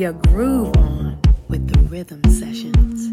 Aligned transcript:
your 0.00 0.14
groove 0.14 0.74
on 0.78 1.18
with 1.50 1.68
the 1.70 1.78
rhythm 1.90 2.22
sessions. 2.24 3.09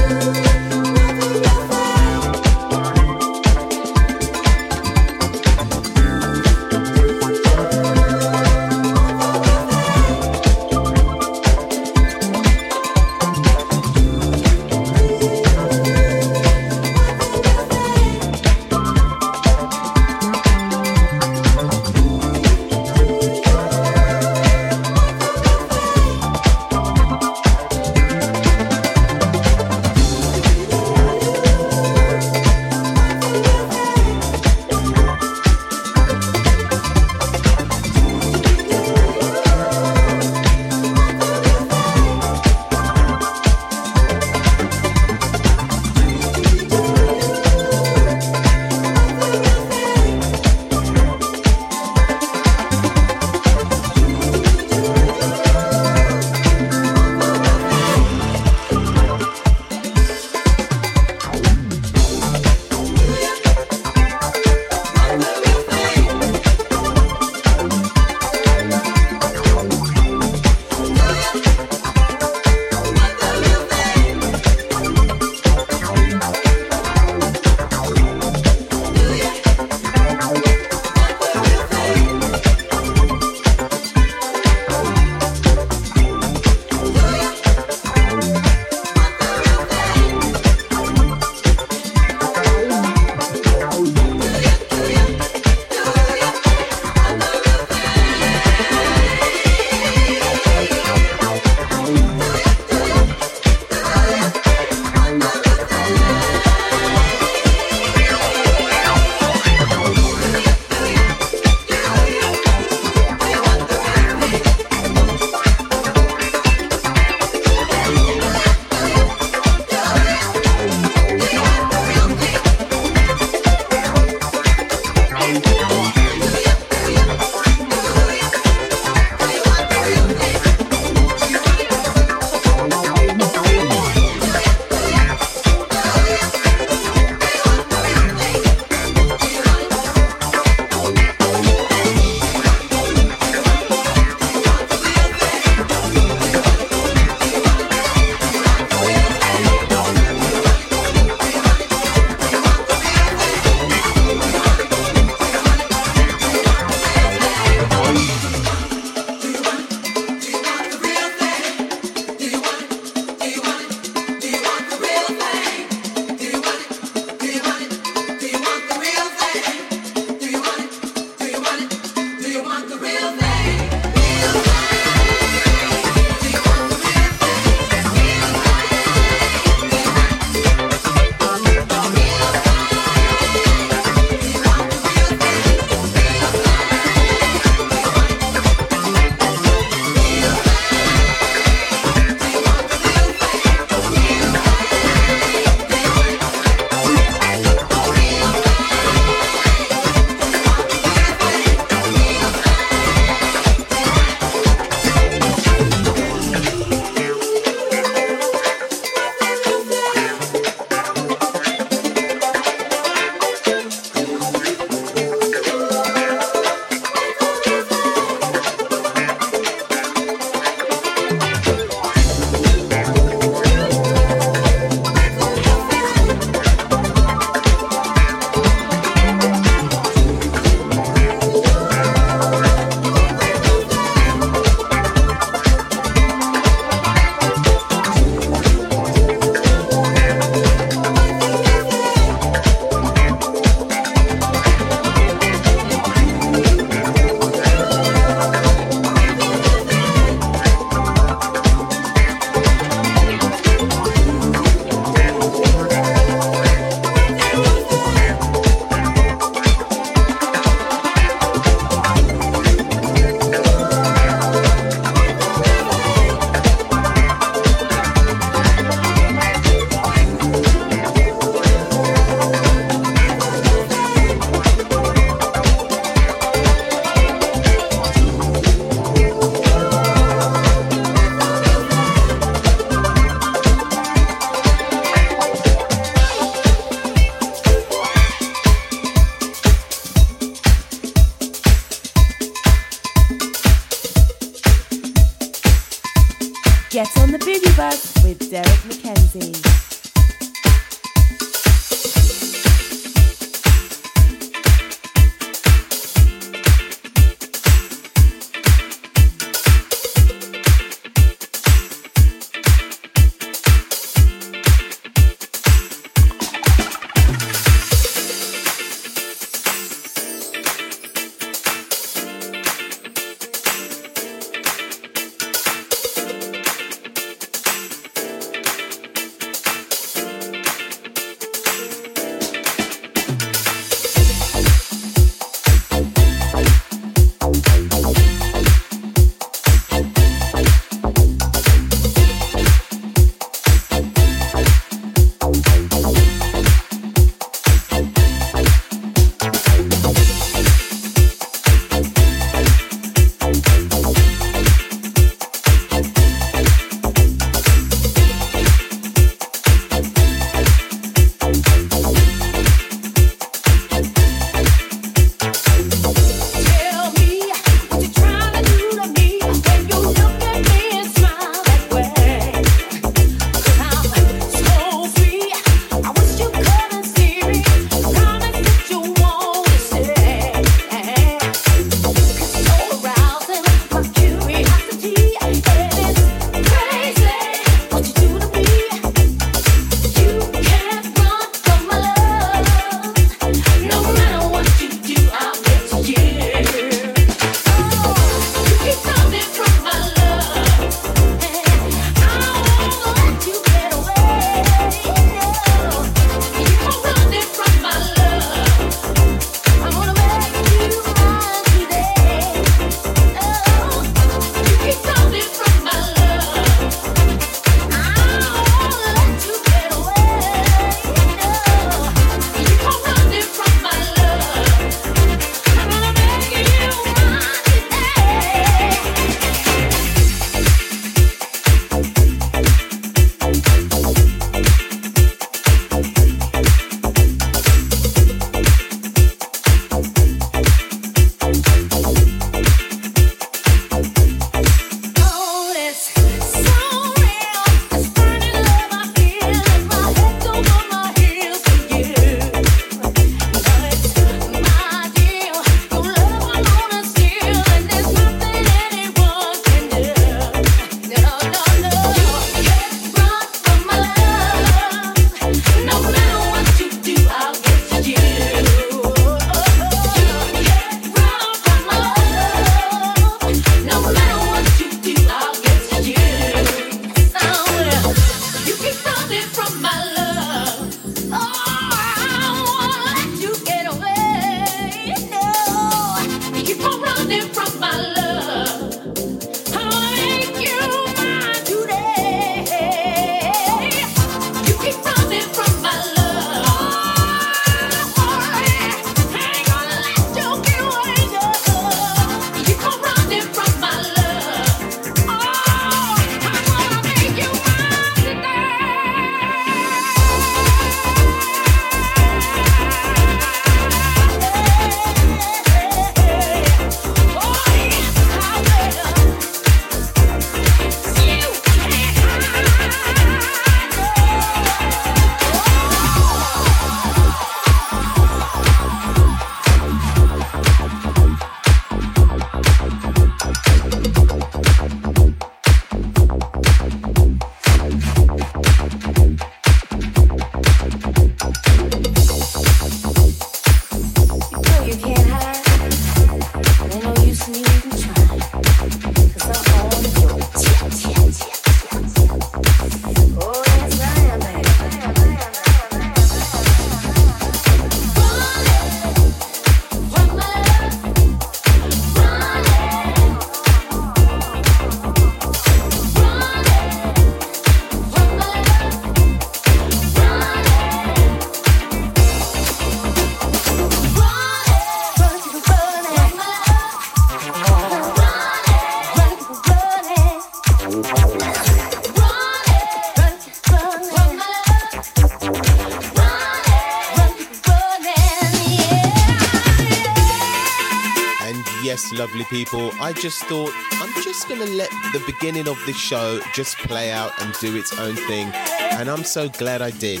Lovely 592.02 592.24
people. 592.24 592.72
I 592.80 592.92
just 592.94 593.22
thought 593.26 593.52
I'm 593.74 594.02
just 594.02 594.28
going 594.28 594.40
to 594.40 594.52
let 594.56 594.68
the 594.92 595.00
beginning 595.06 595.46
of 595.46 595.56
this 595.66 595.76
show 595.76 596.18
just 596.34 596.56
play 596.56 596.90
out 596.90 597.12
and 597.22 597.32
do 597.34 597.56
its 597.56 597.78
own 597.78 597.94
thing. 597.94 598.26
And 598.72 598.90
I'm 598.90 599.04
so 599.04 599.28
glad 599.28 599.62
I 599.62 599.70
did. 599.70 600.00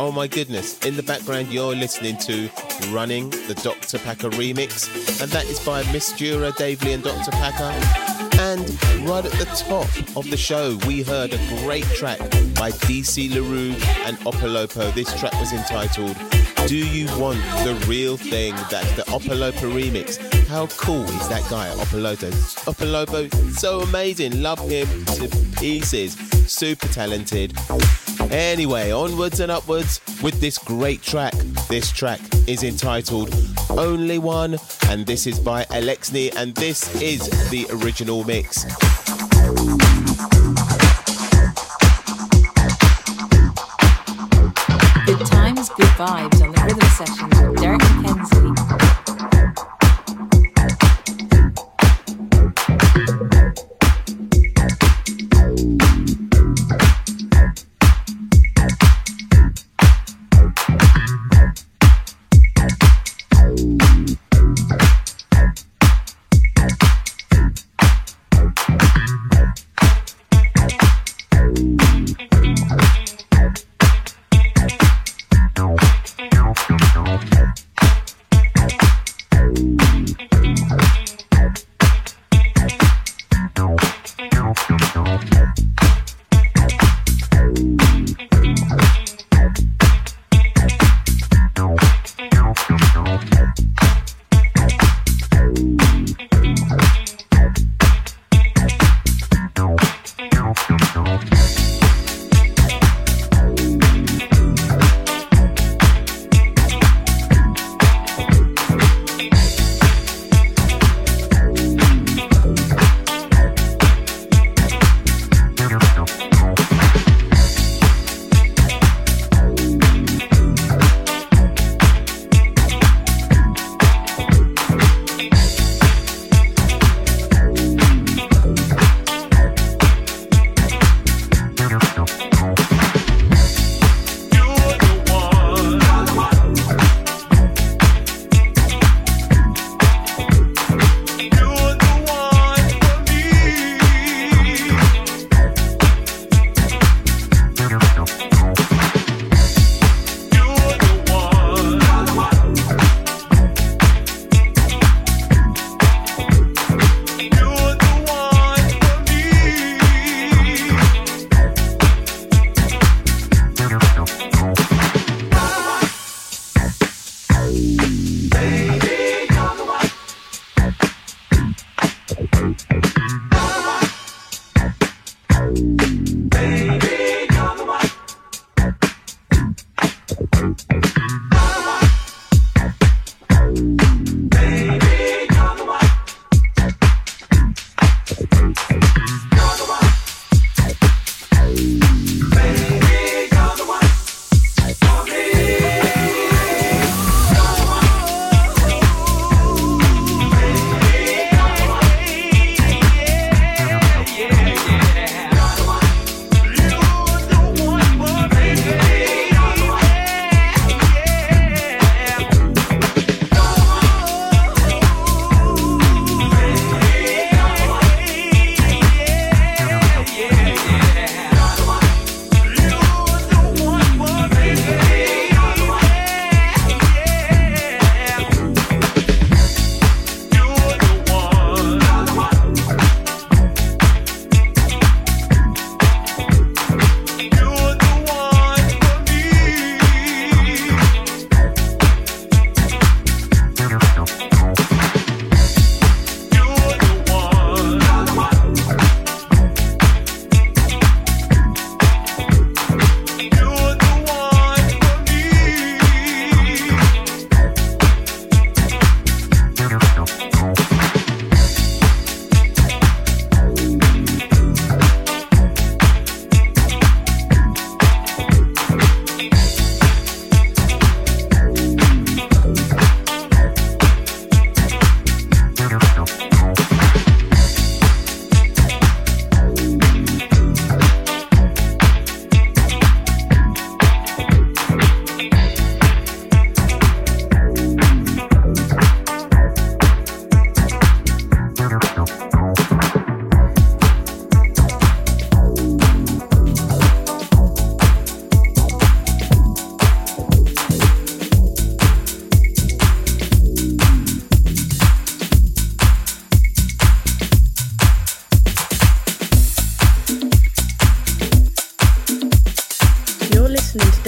Oh 0.00 0.10
my 0.10 0.26
goodness, 0.26 0.84
in 0.84 0.96
the 0.96 1.02
background, 1.04 1.52
you're 1.52 1.76
listening 1.76 2.18
to 2.18 2.50
Running 2.90 3.30
the 3.30 3.54
Dr. 3.62 4.00
Packer 4.00 4.30
remix, 4.30 4.88
and 5.22 5.30
that 5.30 5.44
is 5.44 5.60
by 5.60 5.84
Miss 5.92 6.12
Dura, 6.12 6.50
Dave 6.58 6.82
Lee, 6.82 6.94
and 6.94 7.04
Dr. 7.04 7.30
Packer. 7.30 7.72
And 8.40 8.62
right 9.08 9.24
at 9.24 9.32
the 9.32 9.48
top 9.56 9.86
of 10.16 10.28
the 10.28 10.36
show, 10.36 10.76
we 10.88 11.02
heard 11.04 11.34
a 11.34 11.62
great 11.62 11.84
track 11.84 12.18
by 12.58 12.72
DC 12.88 13.32
LaRue 13.32 13.76
and 14.06 14.16
Opolopo. 14.26 14.92
This 14.92 15.16
track 15.20 15.34
was 15.34 15.52
entitled 15.52 16.16
Do 16.66 16.76
You 16.76 17.06
Want 17.16 17.38
the 17.62 17.80
Real 17.86 18.16
Thing? 18.16 18.56
That's 18.72 18.90
the 18.96 19.02
Opolopo 19.02 19.70
remix. 19.70 20.37
How 20.48 20.66
cool 20.78 21.04
is 21.04 21.28
that 21.28 21.46
guy, 21.50 21.68
Opolopo? 21.76 22.30
Opolopo, 22.64 23.30
so 23.52 23.80
amazing. 23.80 24.40
Love 24.40 24.58
him 24.60 24.88
to 25.04 25.28
pieces. 25.58 26.14
Super 26.50 26.88
talented. 26.88 27.52
Anyway, 28.30 28.90
onwards 28.90 29.40
and 29.40 29.52
upwards 29.52 30.00
with 30.22 30.40
this 30.40 30.56
great 30.56 31.02
track. 31.02 31.34
This 31.68 31.92
track 31.92 32.20
is 32.46 32.62
entitled 32.62 33.34
Only 33.68 34.18
One, 34.18 34.56
and 34.88 35.04
this 35.04 35.26
is 35.26 35.38
by 35.38 35.64
Alexney, 35.64 36.34
and 36.34 36.54
this 36.54 36.98
is 37.02 37.28
the 37.50 37.66
original 37.82 38.24
mix. 38.24 38.64
Good 45.04 45.26
times, 45.26 45.68
good 45.68 45.92
vibes 45.98 46.42
on 46.42 46.52
the 46.52 46.62
rhythm 46.64 46.88
sessions 46.88 47.40
with 47.42 47.60
Derrick 47.60 47.80
McKenzie. 47.82 48.97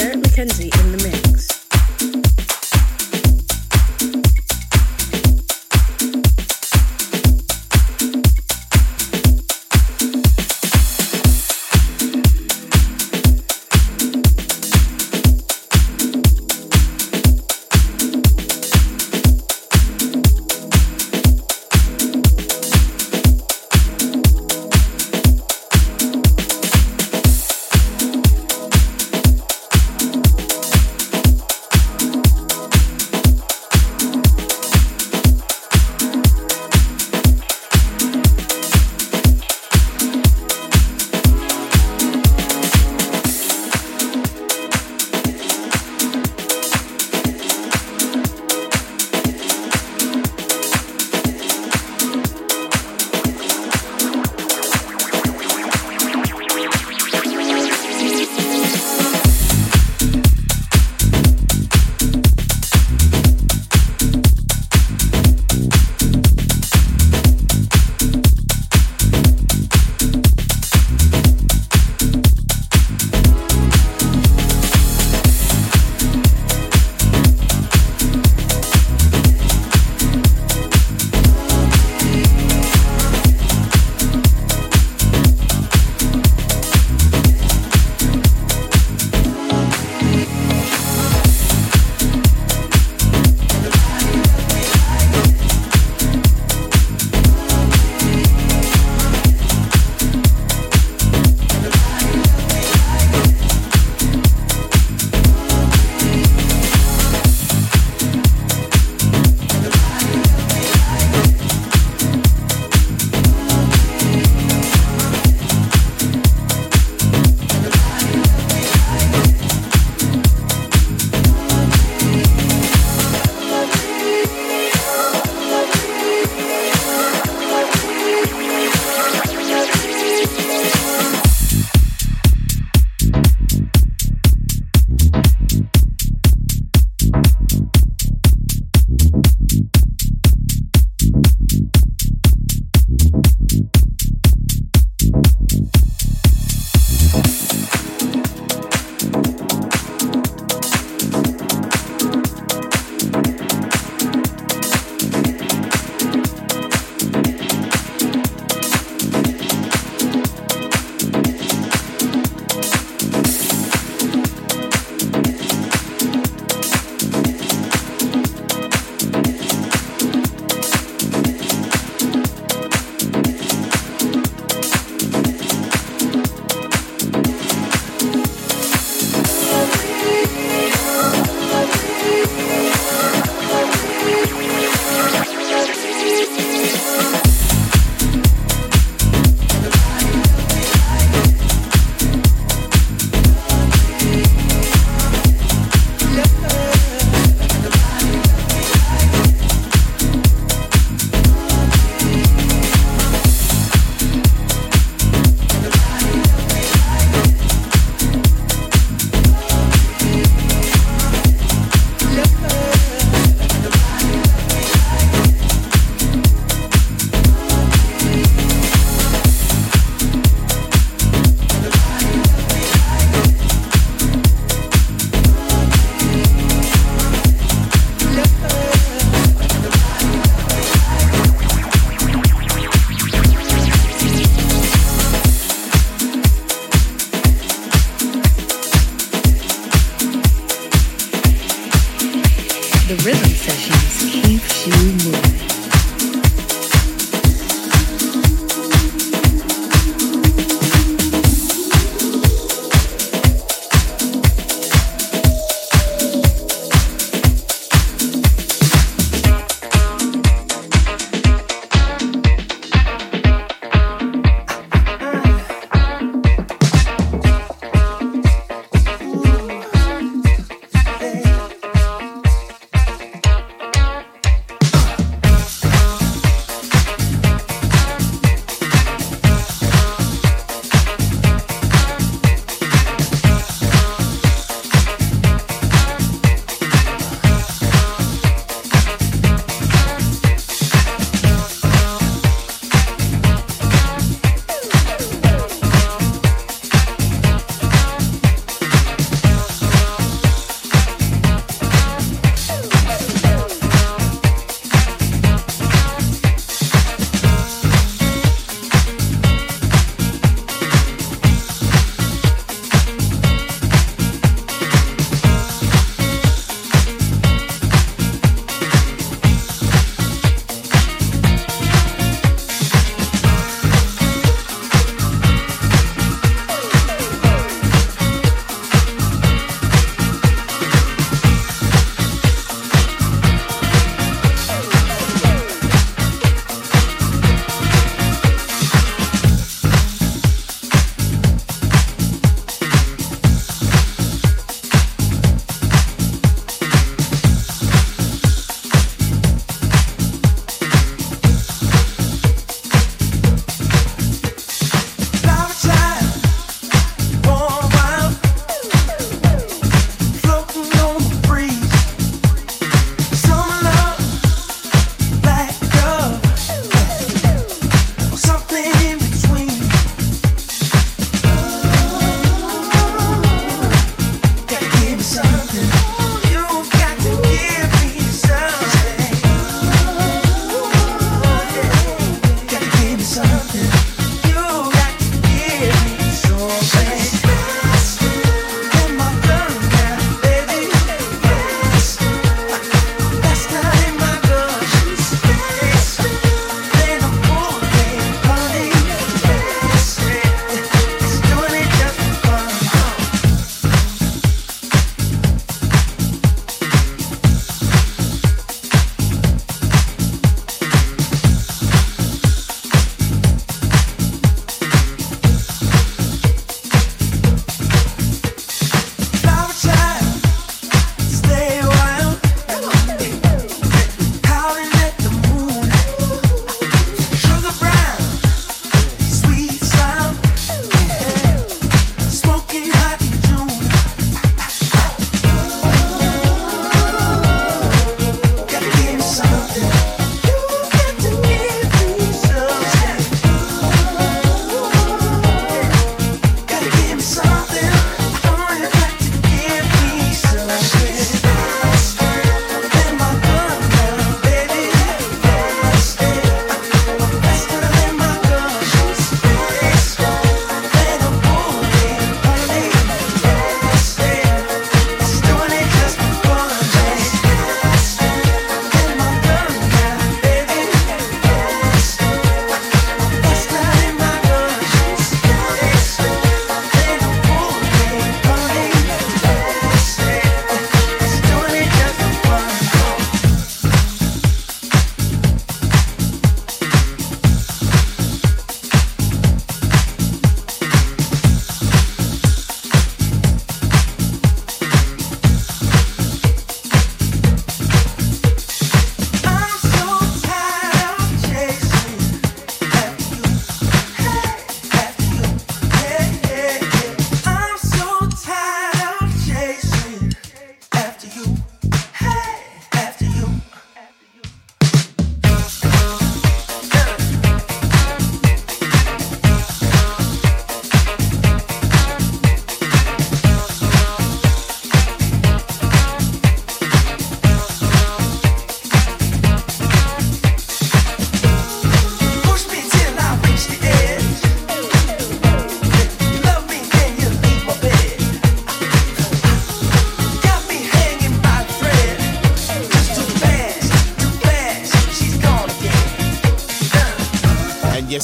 Derrick 0.00 0.20
McKenzie 0.20 0.74
in 0.80 0.96
the 0.96 1.08
mix. 1.10 1.49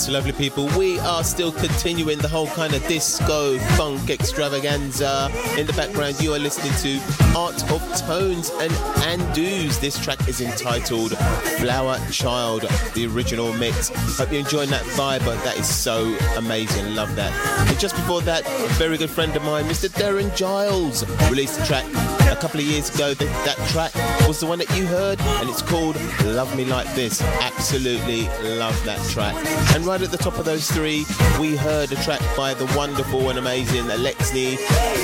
Lovely 0.09 0.33
people, 0.33 0.67
we 0.79 1.01
are 1.01 1.25
still 1.25 1.51
continuing 1.51 2.19
the 2.19 2.29
whole 2.29 2.47
kind 2.47 2.73
of 2.75 2.87
disco 2.87 3.59
funk 3.77 4.09
extravaganza. 4.09 5.31
In 5.59 5.67
the 5.67 5.73
background, 5.73 6.21
you 6.21 6.33
are 6.33 6.39
listening 6.39 6.73
to 6.83 7.26
Art 7.37 7.71
of 7.71 7.83
Tones 8.07 8.51
and 8.61 8.73
Andus. 9.05 9.79
This 9.79 10.03
track 10.03 10.27
is 10.27 10.41
entitled 10.41 11.11
Flower 11.59 11.99
Child, 12.11 12.63
the 12.95 13.07
original 13.07 13.53
mix. 13.53 13.91
Hope 14.17 14.33
you're 14.33 14.41
enjoying 14.41 14.71
that 14.71 14.85
vibe, 14.85 15.23
but 15.23 15.37
that 15.45 15.59
is 15.59 15.69
so 15.69 16.17
amazing. 16.39 16.95
Love 16.95 17.15
that. 17.17 17.31
And 17.69 17.79
just 17.79 17.95
before 17.95 18.23
that, 18.23 18.47
a 18.47 18.69
very 18.79 18.97
good 18.97 19.11
friend 19.11 19.37
of 19.37 19.45
mine, 19.45 19.67
Mr. 19.67 19.91
Darren 19.91 20.35
Giles, 20.35 21.07
released 21.29 21.61
a 21.61 21.67
track 21.67 21.85
a 22.33 22.37
couple 22.41 22.59
of 22.59 22.65
years 22.67 22.95
ago. 22.95 23.13
That, 23.13 23.45
that 23.45 23.69
track 23.69 23.95
was 24.27 24.41
the 24.41 24.47
one 24.47 24.59
that 24.61 24.75
you 24.75 24.87
heard, 24.87 25.21
and 25.21 25.51
it's 25.51 25.61
called 25.61 25.97
Love 26.25 26.57
Me 26.57 26.65
Like 26.65 26.91
This. 26.95 27.21
Absolutely 27.21 28.29
love 28.57 28.83
that 28.87 28.99
track. 29.11 29.35
And 29.75 29.85
right 29.85 30.01
at 30.01 30.11
the 30.11 30.17
top 30.17 30.39
of 30.39 30.47
those 30.47 30.71
three, 30.71 31.05
we 31.39 31.55
heard 31.55 31.93
a 31.93 31.97
track 31.97 32.23
by 32.35 32.55
the 32.55 32.65
wonderful 32.75 33.29
and 33.29 33.39
amazing 33.39 33.85
Alexney, 33.85 34.59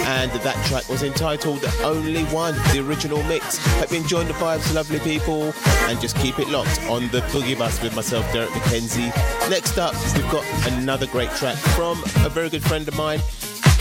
and 0.07 0.31
that 0.31 0.67
track 0.67 0.89
was 0.89 1.03
entitled 1.03 1.63
Only 1.83 2.22
The 2.31 2.83
original 2.87 3.23
mix. 3.25 3.59
Hope 3.79 3.91
you 3.91 3.99
enjoying 3.99 4.27
the 4.27 4.35
vibes, 4.35 4.73
lovely 4.75 4.99
people, 5.01 5.53
and 5.89 6.01
just 6.01 6.17
keep 6.17 6.39
it 6.39 6.49
locked 6.49 6.81
on 6.89 7.03
the 7.09 7.21
Boogie 7.33 7.59
Bus 7.59 7.83
with 7.83 7.95
myself, 7.95 8.31
Derrick 8.33 8.51
McKenzie. 8.51 9.11
Next 9.51 9.77
up, 9.77 9.95
we've 10.15 10.31
got 10.31 10.45
another 10.73 11.07
great 11.07 11.31
track 11.33 11.57
from 11.57 12.03
a 12.25 12.29
very 12.29 12.49
good 12.49 12.63
friend 12.63 12.89
of 12.89 12.97
mine. 12.97 13.21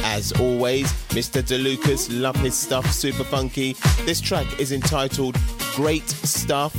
As 0.04 0.34
always, 0.34 0.91
Mr. 1.10 1.41
DeLucas, 1.41 2.10
love 2.21 2.36
his 2.38 2.56
stuff, 2.56 2.91
super 2.91 3.23
funky. 3.23 3.77
This 4.06 4.19
track 4.19 4.60
is 4.60 4.71
entitled 4.71 5.38
Great 5.75 6.10
Stuff. 6.10 6.73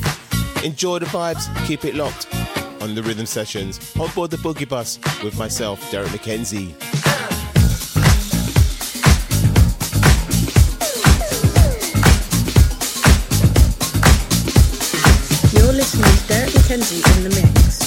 Enjoy 0.65 0.99
the 0.99 1.07
vibes, 1.07 1.49
keep 1.67 1.85
it 1.85 1.95
locked 1.95 2.27
on 2.83 2.95
the 2.95 3.03
rhythm 3.03 3.27
sessions 3.27 3.97
on 3.99 4.11
board 4.11 4.31
the 4.31 4.37
Boogie 4.39 4.69
Bus 4.69 4.99
with 5.23 5.39
myself, 5.39 5.91
Derrick 5.91 6.11
McKenzie. 6.11 7.02
To 16.81 16.95
in 16.95 17.25
the 17.25 17.29
mix. 17.29 17.82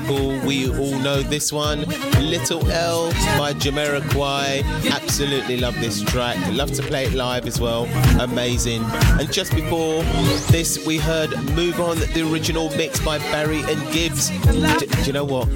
People. 0.00 0.38
We 0.46 0.70
all 0.70 0.98
know 1.00 1.20
this 1.20 1.52
one. 1.52 1.80
Little 2.18 2.66
L 2.70 3.10
by 3.36 3.52
Jamiroquai. 3.52 4.64
Absolutely 4.90 5.58
love 5.58 5.78
this 5.80 6.00
track. 6.00 6.38
Love 6.50 6.72
to 6.72 6.82
play 6.82 7.04
it 7.04 7.12
live 7.12 7.46
as 7.46 7.60
well. 7.60 7.84
Amazing. 8.18 8.82
And 9.20 9.30
just 9.30 9.54
before 9.54 10.02
this, 10.50 10.86
we 10.86 10.96
heard 10.96 11.30
Move 11.54 11.78
On, 11.78 11.98
the 11.98 12.26
original 12.32 12.70
mix 12.70 13.00
by 13.04 13.18
Barry 13.18 13.60
and 13.70 13.92
Gibbs. 13.92 14.30
D- 14.30 14.86
do 14.86 15.02
you 15.04 15.12
know 15.12 15.24
what? 15.24 15.46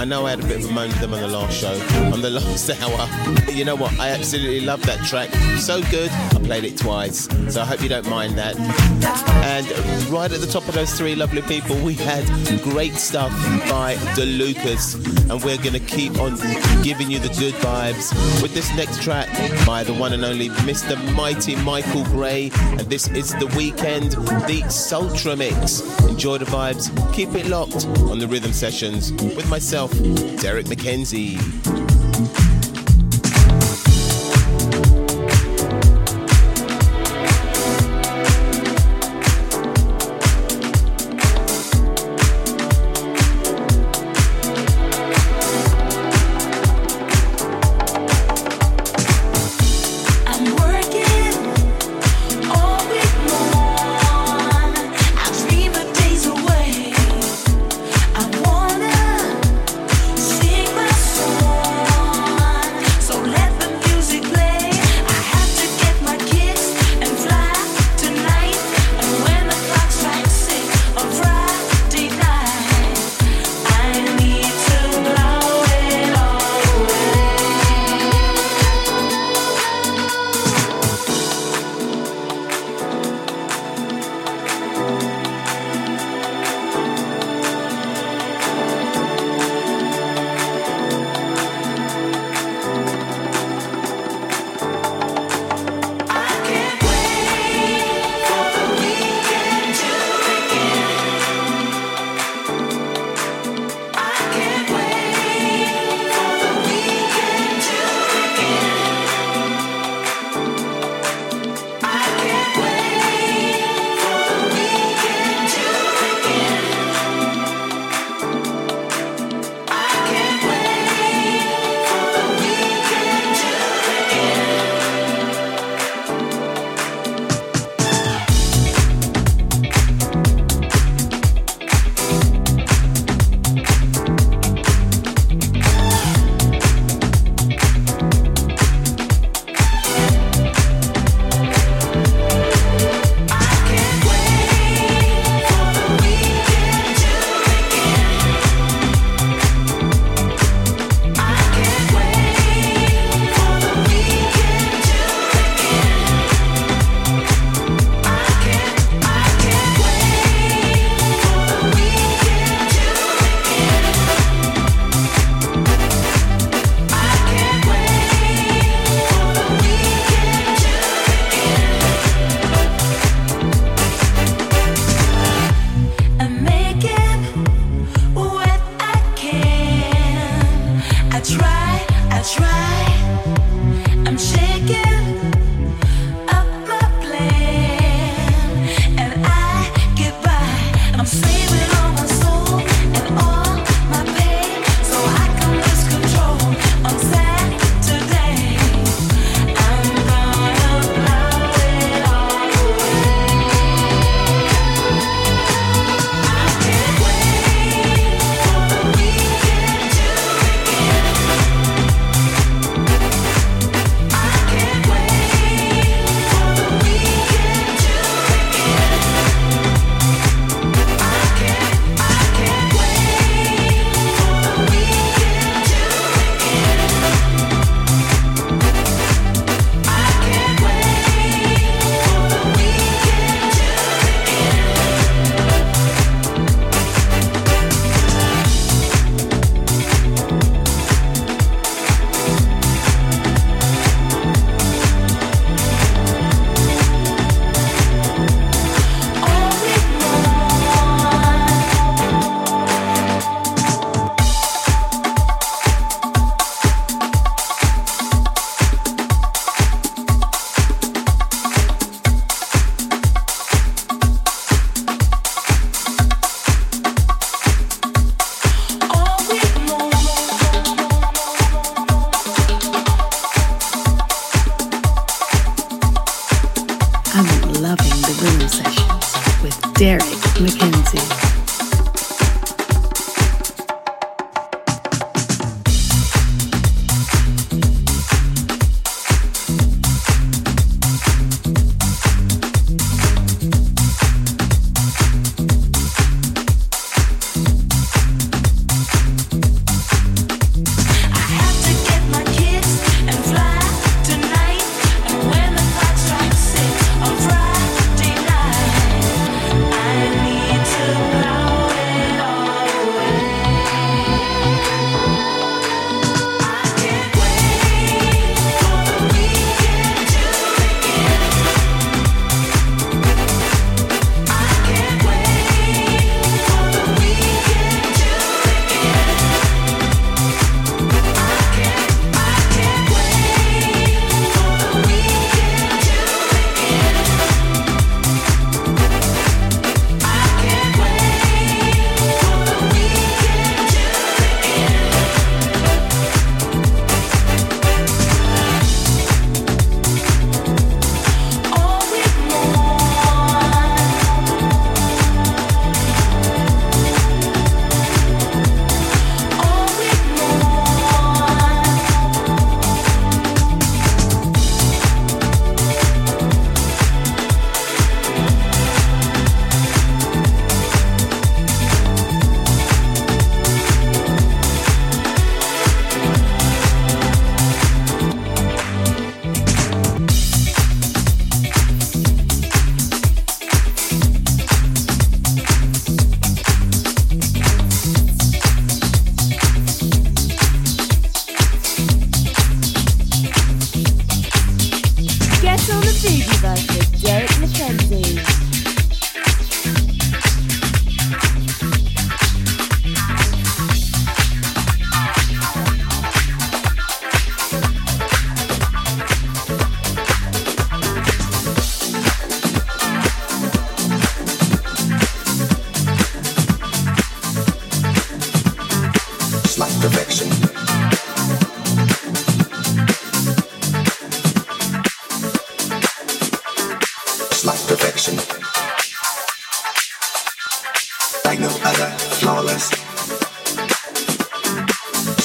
I 0.00 0.04
know 0.04 0.26
I 0.26 0.30
had 0.30 0.40
a 0.40 0.46
bit 0.48 0.64
of 0.64 0.70
a 0.70 0.72
moan 0.72 0.88
with 0.88 1.00
them 1.00 1.14
on 1.14 1.20
the 1.20 1.28
last 1.28 1.56
show, 1.56 1.74
on 2.12 2.20
the 2.20 2.30
last 2.40 2.68
hour. 2.70 3.52
You 3.52 3.64
know 3.64 3.76
what? 3.76 3.92
I 4.00 4.08
absolutely 4.08 4.62
love 4.62 4.82
that 4.86 5.06
track. 5.06 5.30
So 5.60 5.82
good, 5.82 6.10
I 6.10 6.40
played 6.42 6.64
it 6.64 6.76
twice. 6.76 7.28
So 7.48 7.62
I 7.62 7.64
hope 7.64 7.80
you 7.80 7.88
don't 7.88 8.08
mind 8.10 8.36
that. 8.38 8.56
And 9.44 9.68
right 10.08 10.32
at 10.32 10.40
the 10.40 10.48
top 10.48 10.66
of 10.66 10.74
those 10.74 10.92
three 10.94 11.14
lovely 11.14 11.42
people, 11.42 11.76
we 11.76 11.94
had 11.94 12.24
great 12.62 12.94
stuff 12.94 13.30
by 13.70 13.83
DeLucas. 13.92 15.30
And 15.30 15.42
we're 15.44 15.58
to 15.74 15.80
keep 15.80 16.18
on 16.18 16.36
giving 16.82 17.10
you 17.10 17.18
the 17.18 17.28
good 17.38 17.54
vibes 17.54 18.12
with 18.42 18.54
this 18.54 18.74
next 18.76 19.02
track 19.02 19.28
by 19.66 19.84
the 19.84 19.92
one 19.92 20.12
and 20.14 20.24
only 20.24 20.48
Mr. 20.48 20.96
Mighty 21.14 21.54
Michael 21.56 22.04
Gray. 22.04 22.50
And 22.54 22.80
this 22.80 23.08
is 23.08 23.34
The 23.34 23.46
Weekend, 23.56 24.12
the 24.46 24.62
Sultra 24.68 25.36
Mix. 25.36 25.82
Enjoy 26.08 26.38
the 26.38 26.46
vibes, 26.46 26.90
keep 27.12 27.34
it 27.34 27.46
locked 27.46 27.86
on 28.10 28.18
the 28.18 28.26
rhythm 28.26 28.52
sessions 28.52 29.12
with 29.12 29.48
myself, 29.50 29.92
Derrick 30.40 30.66
McKenzie. 30.66 31.83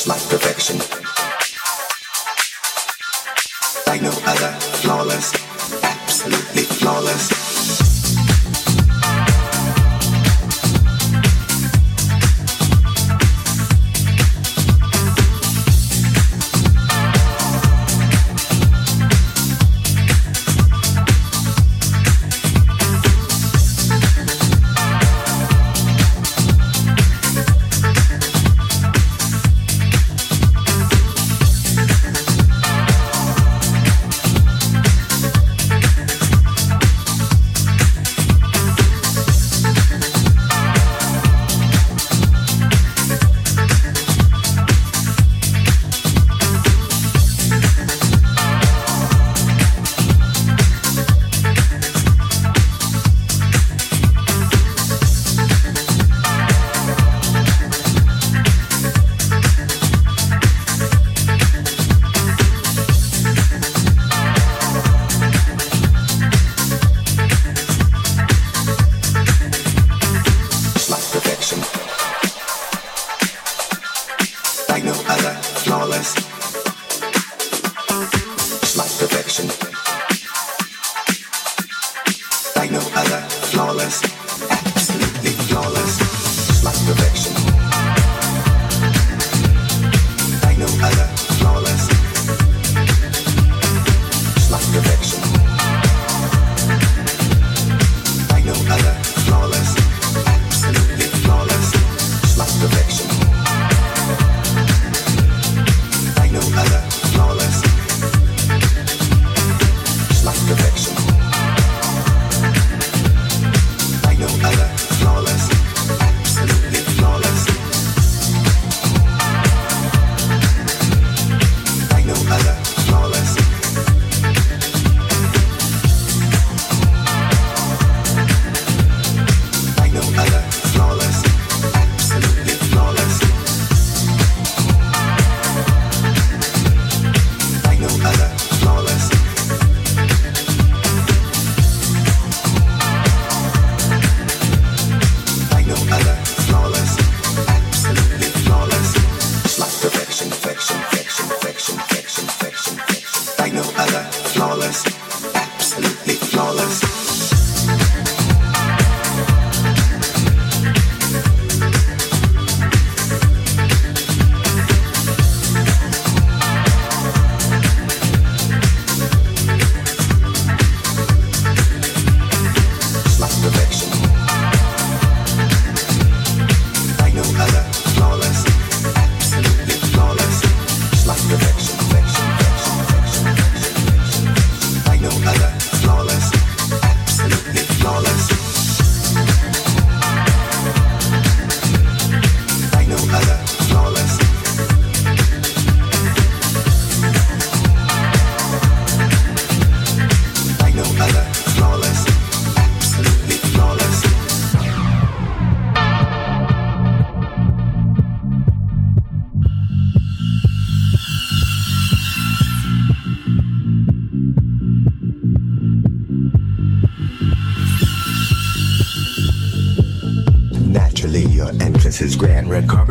my 0.09 0.17
perfection. 0.17 1.08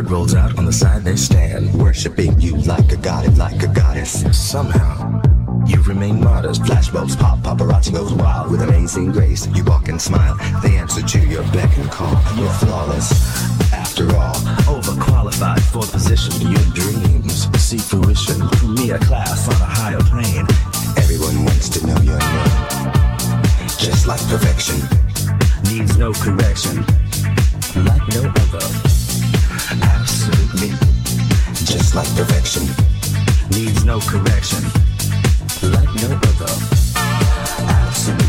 rolls 0.09 0.33
out 0.33 0.57
on 0.57 0.65
the 0.65 0.73
side 0.73 1.03
they 1.03 1.15
stand, 1.15 1.73
worshiping 1.73 2.39
you 2.39 2.57
like 2.57 2.91
a 2.91 2.97
goddess, 2.97 3.37
like 3.37 3.61
a 3.61 3.67
goddess. 3.67 4.25
Somehow, 4.35 5.21
you 5.65 5.81
remain 5.83 6.23
modest. 6.23 6.63
Flashbulbs 6.63 7.17
pop, 7.17 7.39
paparazzi 7.39 7.93
goes 7.93 8.13
wild 8.13 8.51
with 8.51 8.61
amazing 8.61 9.11
grace. 9.11 9.47
You 9.55 9.63
walk 9.65 9.87
and 9.87 10.01
smile. 10.01 10.35
They 10.63 10.77
answer 10.77 11.01
to 11.01 11.19
your 11.19 11.43
beck 11.51 11.77
and 11.77 11.89
call. 11.91 12.11
You're 12.35 12.53
flawless. 12.53 13.11
After 13.71 14.05
all, 14.15 14.35
overqualified 14.65 15.61
for 15.71 15.83
the 15.85 15.91
position. 15.91 16.33
Your 16.41 16.65
dreams 16.73 17.47
see 17.59 17.77
fruition. 17.77 18.39
Me 18.73 18.91
a 18.91 18.99
class 18.99 19.47
on 19.47 19.61
a 19.61 19.65
higher 19.65 20.01
plane. 20.01 20.47
Everyone 20.97 21.45
wants 21.45 21.69
to 21.69 21.85
know 21.85 21.99
your 22.01 22.19
name. 22.19 22.93
Just 23.77 24.07
like 24.07 24.21
perfection 24.27 24.79
needs 25.71 25.97
no 25.97 26.11
correction, 26.13 26.77
like 27.85 28.07
no 28.09 28.33
other 28.37 29.08
absolutely 29.71 30.69
just 31.65 31.95
like 31.95 32.07
direction 32.15 32.67
Needs 33.51 33.83
no 33.83 33.99
correction, 33.99 34.63
like 35.63 35.89
no 35.95 36.11
other. 36.13 36.53
Absolutely. 37.67 38.28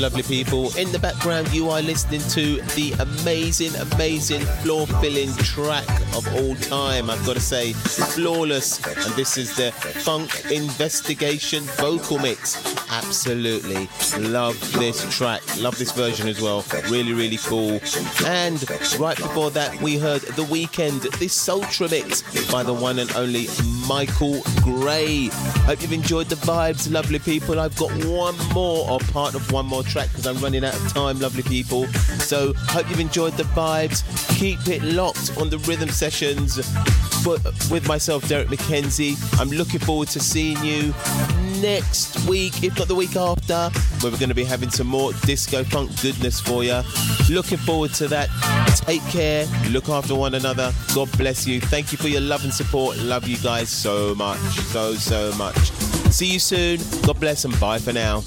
Lovely 0.00 0.22
people. 0.22 0.74
In 0.76 0.90
the 0.92 0.98
background, 0.98 1.52
you 1.52 1.68
are 1.68 1.82
listening 1.82 2.20
to 2.30 2.62
the 2.74 2.92
amazing, 3.00 3.74
amazing 3.92 4.40
floor 4.62 4.86
filling 4.86 5.32
track 5.34 5.88
of 6.16 6.26
all 6.34 6.54
time. 6.56 7.10
I've 7.10 7.24
got 7.26 7.34
to 7.34 7.40
say, 7.40 7.72
flawless. 7.72 8.84
And 8.86 9.14
this 9.14 9.36
is 9.36 9.54
the 9.56 9.72
Funk 9.72 10.50
Investigation 10.50 11.64
vocal 11.76 12.18
mix. 12.18 12.56
Absolutely 12.90 13.88
love 14.18 14.58
this 14.72 15.02
track. 15.16 15.42
Love 15.58 15.78
this 15.78 15.92
version 15.92 16.28
as 16.28 16.40
well. 16.40 16.64
Really, 16.88 17.12
really 17.12 17.38
cool. 17.38 17.80
And 18.24 18.58
right 18.98 19.16
before 19.16 19.50
that, 19.50 19.80
we 19.82 19.98
heard 19.98 20.22
The 20.22 20.44
Weekend, 20.44 21.02
this 21.02 21.36
Sultra 21.36 21.90
mix 21.90 22.22
by 22.50 22.62
the 22.62 22.74
one 22.74 22.98
and 22.98 23.14
only 23.16 23.46
Michael 23.90 24.40
Gray. 24.62 25.30
Hope 25.66 25.82
you've 25.82 25.92
enjoyed 25.92 26.28
the 26.28 26.36
vibes, 26.36 26.88
lovely 26.92 27.18
people. 27.18 27.58
I've 27.58 27.74
got 27.76 27.90
one 28.04 28.36
more 28.54 28.88
or 28.88 29.00
part 29.00 29.34
of 29.34 29.50
one 29.50 29.66
more 29.66 29.82
track 29.82 30.10
because 30.10 30.28
I'm 30.28 30.36
running 30.38 30.64
out 30.64 30.76
of 30.76 30.92
time, 30.92 31.18
lovely 31.18 31.42
people. 31.42 31.88
So 32.20 32.52
hope 32.68 32.88
you've 32.88 33.00
enjoyed 33.00 33.32
the 33.32 33.42
vibes. 33.42 34.04
Keep 34.38 34.68
it 34.68 34.84
locked 34.84 35.36
on 35.38 35.50
the 35.50 35.58
rhythm 35.58 35.88
sessions 35.88 36.60
but 37.24 37.42
with 37.70 37.86
myself, 37.86 38.26
Derrick 38.28 38.48
McKenzie. 38.48 39.16
I'm 39.40 39.50
looking 39.50 39.80
forward 39.80 40.08
to 40.08 40.20
seeing 40.20 40.56
you 40.64 40.94
next 41.60 42.26
week, 42.26 42.62
if 42.62 42.78
not 42.78 42.88
the 42.88 42.94
week 42.94 43.16
after, 43.16 43.70
where 44.00 44.10
we're 44.12 44.18
going 44.18 44.30
to 44.30 44.34
be 44.34 44.44
having 44.44 44.70
some 44.70 44.86
more 44.86 45.12
disco 45.24 45.64
funk 45.64 45.90
goodness 46.00 46.40
for 46.40 46.64
you. 46.64 46.80
Looking 47.28 47.58
forward 47.58 47.92
to 47.94 48.08
that. 48.08 48.28
Take 48.86 49.04
care. 49.08 49.46
Look 49.68 49.88
after 49.88 50.14
one 50.14 50.34
another. 50.34 50.72
God 50.94 51.10
bless 51.18 51.46
you. 51.46 51.60
Thank 51.60 51.92
you 51.92 51.98
for 51.98 52.08
your 52.08 52.22
love 52.22 52.44
and 52.44 52.52
support. 52.52 52.96
Love 52.98 53.28
you 53.28 53.36
guys 53.38 53.70
so 53.80 54.14
much. 54.14 54.38
So, 54.72 54.94
so 54.94 55.32
much. 55.38 55.70
See 56.12 56.26
you 56.26 56.38
soon. 56.38 56.80
God 57.02 57.18
bless 57.18 57.46
and 57.46 57.58
bye 57.58 57.78
for 57.78 57.94
now. 57.94 58.22